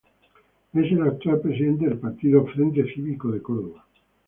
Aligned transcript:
Es 0.73 0.91
el 0.93 1.03
actual 1.03 1.41
presidente 1.41 1.85
del 1.85 1.99
partido 1.99 2.43
Frente 2.47 2.91
Cívico 2.91 3.29
de 3.31 3.39
Córdoba. 3.39 3.85